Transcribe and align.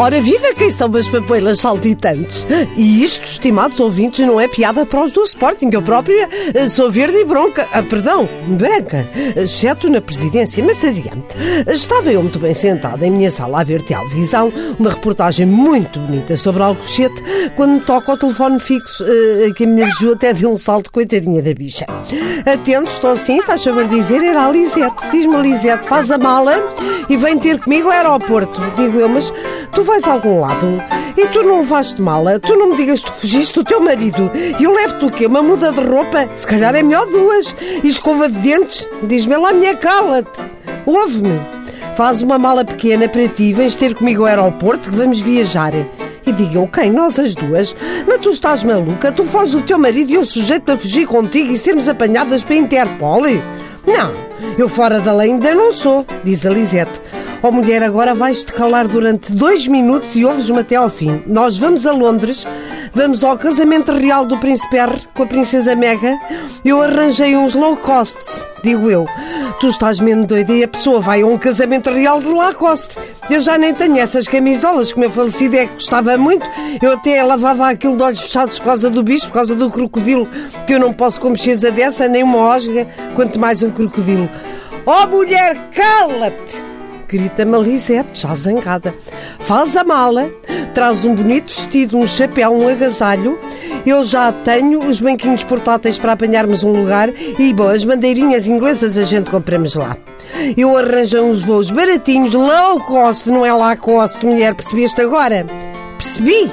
Ora, 0.00 0.18
viva 0.18 0.54
quem 0.54 0.70
são 0.70 0.90
as 0.96 1.06
papoilas 1.06 1.60
saltitantes! 1.60 2.46
E 2.74 3.04
isto, 3.04 3.22
estimados 3.22 3.78
ouvintes, 3.78 4.26
não 4.26 4.40
é 4.40 4.48
piada 4.48 4.86
para 4.86 5.04
os 5.04 5.12
do 5.12 5.22
Sporting. 5.24 5.68
Eu 5.70 5.82
própria 5.82 6.26
eh, 6.54 6.70
sou 6.70 6.90
verde 6.90 7.18
e 7.18 7.24
bronca. 7.26 7.68
Ah, 7.70 7.82
perdão, 7.82 8.26
branca. 8.48 9.06
Exceto 9.36 9.90
na 9.90 10.00
presidência, 10.00 10.64
mas 10.64 10.82
adiante. 10.82 11.36
Estava 11.68 12.10
eu 12.10 12.22
muito 12.22 12.38
bem 12.38 12.54
sentada 12.54 13.06
em 13.06 13.10
minha 13.10 13.30
sala 13.30 13.60
a 13.60 13.64
ver 13.64 13.82
televisão, 13.82 14.50
uma 14.78 14.88
reportagem 14.88 15.44
muito 15.44 16.00
bonita 16.00 16.34
sobre 16.34 16.62
Alcochete, 16.62 17.22
quando 17.54 17.72
me 17.72 17.80
toca 17.80 18.14
o 18.14 18.16
telefone 18.16 18.58
fixo, 18.58 19.04
eh, 19.04 19.50
que 19.54 19.64
a 19.64 19.66
minha 19.66 19.86
Ju 19.86 20.12
até 20.12 20.32
deu 20.32 20.50
um 20.50 20.56
salto, 20.56 20.90
coitadinha 20.90 21.42
da 21.42 21.52
bicha. 21.52 21.84
Atento, 22.50 22.90
estou 22.90 23.10
assim, 23.10 23.42
faz 23.42 23.62
favor 23.62 23.86
dizer, 23.86 24.24
era 24.24 24.46
a 24.46 24.50
Lisete. 24.50 25.10
Diz-me, 25.10 25.42
Lisete, 25.42 25.86
faz 25.86 26.10
a 26.10 26.16
mala 26.16 26.54
e 27.06 27.18
vem 27.18 27.38
ter 27.38 27.58
comigo 27.58 27.88
ao 27.88 27.92
aeroporto. 27.92 28.62
Digo 28.76 28.98
eu, 28.98 29.08
mas 29.10 29.30
tu 29.72 29.82
vais 29.82 30.04
a 30.04 30.12
algum 30.12 30.40
lado 30.40 30.82
e 31.16 31.26
tu 31.28 31.42
não 31.42 31.60
levaste 31.60 32.00
mala, 32.00 32.38
tu 32.38 32.56
não 32.56 32.70
me 32.70 32.76
digas 32.76 33.02
que 33.02 33.10
fugiste 33.10 33.54
do 33.54 33.64
teu 33.64 33.80
marido 33.80 34.30
e 34.34 34.64
eu 34.64 34.72
levo-te 34.72 35.04
o 35.04 35.10
quê? 35.10 35.26
Uma 35.26 35.42
muda 35.42 35.72
de 35.72 35.80
roupa? 35.80 36.28
Se 36.34 36.46
calhar 36.46 36.74
é 36.74 36.82
melhor 36.82 37.06
duas. 37.06 37.54
E 37.82 37.88
escova 37.88 38.28
de 38.28 38.38
dentes? 38.38 38.86
Diz-me 39.02 39.36
lá, 39.36 39.52
minha 39.52 39.76
cala-te. 39.76 40.40
Ouve-me. 40.86 41.40
Faz 41.94 42.22
uma 42.22 42.38
mala 42.38 42.64
pequena 42.64 43.08
para 43.08 43.28
ti, 43.28 43.52
vens 43.52 43.74
ter 43.74 43.94
comigo 43.94 44.22
ao 44.22 44.28
aeroporto 44.28 44.90
que 44.90 44.96
vamos 44.96 45.20
viajar. 45.20 45.72
E 46.26 46.32
digam, 46.32 46.66
quem? 46.66 46.90
Nós 46.90 47.18
as 47.18 47.34
duas? 47.34 47.74
Mas 48.06 48.18
tu 48.18 48.30
estás 48.30 48.62
maluca? 48.62 49.10
Tu 49.10 49.24
foges 49.24 49.52
do 49.52 49.62
teu 49.62 49.78
marido 49.78 50.10
e 50.10 50.14
eu 50.14 50.24
sujeito 50.24 50.70
a 50.70 50.76
fugir 50.76 51.06
contigo 51.06 51.50
e 51.50 51.56
sermos 51.56 51.88
apanhadas 51.88 52.44
para 52.44 52.54
a 52.54 52.58
Interpol? 52.58 53.22
Não, 53.86 54.12
eu 54.58 54.68
fora 54.68 55.00
da 55.00 55.12
lei 55.12 55.30
ainda 55.30 55.54
não 55.54 55.72
sou, 55.72 56.06
diz 56.22 56.44
a 56.46 56.50
Lisete. 56.50 57.00
Oh 57.42 57.50
mulher, 57.50 57.82
agora 57.82 58.12
vais-te 58.12 58.52
calar 58.52 58.86
durante 58.86 59.32
dois 59.32 59.66
minutos 59.66 60.14
e 60.14 60.26
ouves-me 60.26 60.58
até 60.58 60.76
ao 60.76 60.90
fim. 60.90 61.22
Nós 61.26 61.56
vamos 61.56 61.86
a 61.86 61.92
Londres, 61.92 62.46
vamos 62.92 63.24
ao 63.24 63.38
casamento 63.38 63.92
real 63.92 64.26
do 64.26 64.38
Príncipe 64.38 64.76
R 64.76 64.92
com 65.14 65.22
a 65.22 65.26
Princesa 65.26 65.74
Mega. 65.74 66.18
Eu 66.62 66.82
arranjei 66.82 67.34
uns 67.38 67.54
low 67.54 67.78
costs, 67.78 68.44
digo 68.62 68.90
eu. 68.90 69.06
Tu 69.58 69.68
estás 69.68 70.00
mesmo 70.00 70.26
doida 70.26 70.52
e 70.52 70.62
a 70.62 70.68
pessoa 70.68 71.00
vai 71.00 71.22
a 71.22 71.26
um 71.26 71.38
casamento 71.38 71.90
real 71.90 72.20
de 72.20 72.28
Lacoste. 72.28 72.98
Eu 73.30 73.40
já 73.40 73.56
nem 73.56 73.72
tenho 73.72 73.96
essas 73.96 74.28
camisolas 74.28 74.92
que 74.92 74.98
o 74.98 75.00
meu 75.00 75.10
falecido 75.10 75.56
é 75.56 75.66
que 75.66 75.74
gostava 75.74 76.18
muito. 76.18 76.46
Eu 76.82 76.92
até 76.92 77.22
lavava 77.22 77.70
aquilo 77.70 77.96
de 77.96 78.02
olhos 78.02 78.20
fechados 78.20 78.58
por 78.58 78.66
causa 78.66 78.90
do 78.90 79.02
bicho, 79.02 79.28
por 79.28 79.34
causa 79.34 79.54
do 79.54 79.70
crocodilo, 79.70 80.28
que 80.66 80.74
eu 80.74 80.78
não 80.78 80.92
posso 80.92 81.18
com 81.18 81.30
mexeza 81.30 81.70
dessa, 81.70 82.06
nem 82.06 82.22
uma 82.22 82.38
osga, 82.38 82.86
quanto 83.14 83.38
mais 83.38 83.62
um 83.62 83.70
crocodilo. 83.70 84.28
Oh 84.84 85.06
mulher, 85.06 85.56
cala-te! 85.74 86.79
Grita-me 87.10 87.56
a 87.56 87.58
Lisete, 87.58 88.20
já 88.20 88.34
zangada. 88.34 88.94
Faz 89.40 89.76
a 89.76 89.82
mala, 89.82 90.30
traz 90.74 91.04
um 91.04 91.14
bonito 91.14 91.52
vestido, 91.52 91.98
um 91.98 92.06
chapéu, 92.06 92.52
um 92.52 92.68
agasalho. 92.68 93.38
Eu 93.84 94.04
já 94.04 94.30
tenho 94.30 94.84
os 94.84 95.00
banquinhos 95.00 95.42
portáteis 95.42 95.98
para 95.98 96.12
apanharmos 96.12 96.62
um 96.62 96.72
lugar 96.72 97.08
e, 97.38 97.52
bom, 97.52 97.68
as 97.68 97.84
bandeirinhas 97.84 98.46
inglesas 98.46 98.96
a 98.96 99.02
gente 99.02 99.30
compramos 99.30 99.74
lá. 99.74 99.96
Eu 100.56 100.76
arranjo 100.76 101.20
uns 101.22 101.42
voos 101.42 101.70
baratinhos, 101.70 102.32
low 102.34 102.80
cost, 102.80 103.28
não 103.28 103.44
é 103.44 103.52
lá 103.52 103.76
cost, 103.76 104.24
mulher, 104.24 104.54
percebeste 104.54 105.00
agora? 105.00 105.44
Percebi! 105.98 106.50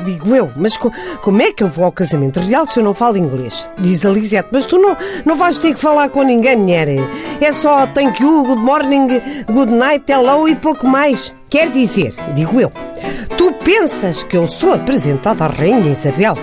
Digo 0.00 0.34
eu, 0.34 0.50
mas 0.56 0.76
co 0.76 0.90
como 1.22 1.42
é 1.42 1.52
que 1.52 1.62
eu 1.62 1.68
vou 1.68 1.84
ao 1.84 1.92
casamento 1.92 2.40
real 2.40 2.66
se 2.66 2.80
eu 2.80 2.84
não 2.84 2.94
falo 2.94 3.16
inglês? 3.16 3.66
Diz 3.78 4.04
a 4.04 4.10
Lisete, 4.10 4.48
mas 4.50 4.66
tu 4.66 4.78
não, 4.78 4.96
não 5.24 5.36
vais 5.36 5.58
ter 5.58 5.74
que 5.74 5.80
falar 5.80 6.08
com 6.08 6.22
ninguém, 6.22 6.56
mulher. 6.56 6.88
É 7.40 7.52
só 7.52 7.86
thank 7.86 8.22
you, 8.22 8.44
good 8.44 8.62
morning, 8.62 9.20
good 9.50 9.72
night, 9.72 10.10
hello 10.10 10.48
e 10.48 10.54
pouco 10.54 10.86
mais. 10.86 11.34
Quer 11.48 11.70
dizer, 11.70 12.14
digo 12.34 12.60
eu, 12.60 12.72
tu 13.36 13.52
pensas 13.64 14.22
que 14.22 14.36
eu 14.36 14.46
sou 14.46 14.72
apresentada 14.72 15.44
à 15.44 15.48
Rainha 15.48 15.90
Isabel 15.90 16.36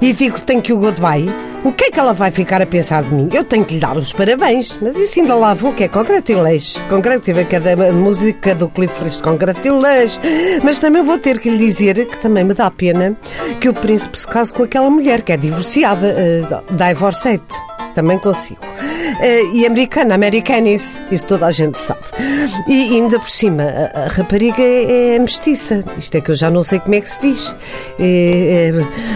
e 0.00 0.12
digo 0.12 0.40
thank 0.40 0.70
you, 0.70 0.78
goodbye? 0.78 1.51
O 1.64 1.72
que 1.72 1.84
é 1.84 1.90
que 1.92 2.00
ela 2.00 2.12
vai 2.12 2.32
ficar 2.32 2.60
a 2.60 2.66
pensar 2.66 3.04
de 3.04 3.14
mim? 3.14 3.28
Eu 3.32 3.44
tenho 3.44 3.64
que 3.64 3.74
lhe 3.74 3.80
dar 3.80 3.96
os 3.96 4.12
parabéns, 4.12 4.76
mas 4.82 4.96
isso 4.96 5.20
ainda 5.20 5.36
lá 5.36 5.54
vou, 5.54 5.72
que 5.72 5.84
é 5.84 5.88
congratulations. 5.88 6.82
Congratulations, 6.88 7.48
cada 7.48 7.92
música 7.92 8.52
do 8.52 8.68
Cliff 8.68 8.92
Richard, 9.00 9.22
congratulations. 9.22 10.20
Mas 10.64 10.80
também 10.80 11.02
vou 11.02 11.18
ter 11.18 11.38
que 11.38 11.48
lhe 11.48 11.58
dizer 11.58 12.04
que 12.06 12.20
também 12.20 12.42
me 12.42 12.52
dá 12.52 12.68
pena 12.68 13.16
que 13.60 13.68
o 13.68 13.74
príncipe 13.74 14.18
se 14.18 14.26
case 14.26 14.52
com 14.52 14.64
aquela 14.64 14.90
mulher 14.90 15.22
que 15.22 15.30
é 15.30 15.36
divorciada, 15.36 16.16
uh, 16.16 16.64
divorced. 16.74 17.42
Também 17.94 18.18
consigo. 18.18 18.71
Uh, 19.20 19.56
e 19.56 19.66
americana, 19.66 20.14
americanis, 20.14 21.00
isso 21.10 21.26
toda 21.26 21.46
a 21.46 21.50
gente 21.50 21.78
sabe. 21.78 22.00
E 22.66 22.94
ainda 22.94 23.18
por 23.18 23.30
cima, 23.30 23.64
a, 23.94 24.08
rapariga 24.08 24.62
é, 24.62 25.14
é, 25.14 25.18
mestiça. 25.18 25.84
Isto 25.96 26.16
é 26.16 26.20
que 26.20 26.30
eu 26.30 26.34
já 26.34 26.50
não 26.50 26.62
sei 26.62 26.78
como 26.80 26.94
é 26.94 27.00
que 27.00 27.08
se 27.08 27.20
diz. 27.20 27.56
É, 27.98 28.72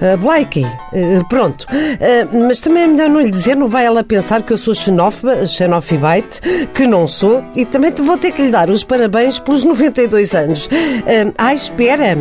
é, 0.00 0.16
Blakey. 0.16 0.64
É, 0.92 1.22
pronto. 1.28 1.62
Uh, 1.64 2.46
mas 2.46 2.60
também 2.60 2.84
é 2.84 2.86
melhor 2.86 3.08
não 3.08 3.20
lhe 3.20 3.30
dizer, 3.30 3.56
não 3.56 3.68
vai 3.68 3.84
ela 3.84 4.04
pensar 4.04 4.42
que 4.42 4.52
eu 4.52 4.58
sou 4.58 4.74
xenófoba, 4.74 5.46
xenofibite, 5.46 6.40
que 6.72 6.86
não 6.86 7.08
sou, 7.08 7.42
e 7.56 7.64
também 7.64 7.92
vou 7.92 8.16
ter 8.16 8.32
que 8.32 8.42
lhe 8.42 8.50
dar 8.50 8.70
os 8.70 8.84
parabéns 8.84 9.38
pelos 9.38 9.64
92 9.64 10.34
anos. 10.34 10.68
Ah, 11.36 11.54
espera. 11.54 12.16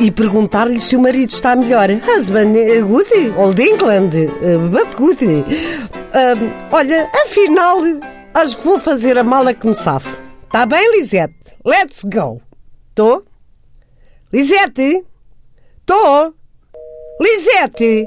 E 0.00 0.10
perguntar-lhe 0.10 0.80
se 0.80 0.96
o 0.96 1.00
marido 1.00 1.30
está 1.30 1.54
melhor. 1.54 1.88
Husband, 1.90 2.54
good, 2.86 3.34
old 3.36 3.60
England, 3.60 4.10
but 4.70 4.94
good. 4.96 5.44
Olha, 6.72 7.08
afinal, 7.24 7.78
acho 8.34 8.58
que 8.58 8.64
vou 8.64 8.80
fazer 8.80 9.16
a 9.16 9.24
mala 9.24 9.54
que 9.54 9.66
me 9.66 9.74
safo. 9.74 10.20
Tá 10.50 10.66
bem, 10.66 10.90
Lisete? 10.92 11.34
Let's 11.64 12.04
go. 12.04 12.40
Tô? 12.94 13.24
Lisete? 14.32 15.04
Tô? 15.86 16.34
Lisete? 17.20 18.06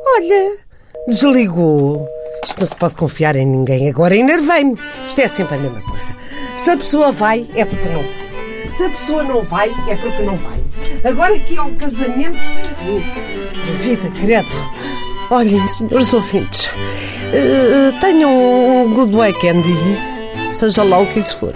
Olha, 0.00 0.58
desligou. 1.06 2.08
Isto 2.44 2.60
não 2.60 2.66
se 2.66 2.76
pode 2.76 2.94
confiar 2.96 3.36
em 3.36 3.46
ninguém. 3.46 3.88
Agora 3.88 4.16
enervei-me. 4.16 4.78
Isto 5.06 5.20
é 5.20 5.28
sempre 5.28 5.56
a 5.56 5.58
mesma 5.58 5.82
coisa. 5.82 6.14
Se 6.56 6.70
a 6.70 6.76
pessoa 6.76 7.12
vai, 7.12 7.48
é 7.54 7.64
porque 7.64 7.88
não 7.88 8.02
vai. 8.02 8.70
Se 8.70 8.84
a 8.84 8.90
pessoa 8.90 9.22
não 9.22 9.42
vai, 9.42 9.70
é 9.88 9.96
porque 9.96 10.22
não 10.22 10.36
vai. 10.36 10.58
Agora 11.04 11.38
que 11.38 11.56
é 11.56 11.62
um 11.62 11.74
casamento. 11.76 12.38
Vida, 13.78 14.10
credo. 14.20 14.48
Olhem, 15.30 15.66
senhores 15.66 16.12
ouvintes, 16.14 16.70
uh, 17.32 18.00
tenham 18.00 18.30
um 18.30 18.92
good 18.94 19.14
weekend, 19.14 19.62
seja 20.50 20.82
lá 20.82 20.98
o 20.98 21.06
que 21.06 21.18
isso 21.18 21.36
for. 21.36 21.54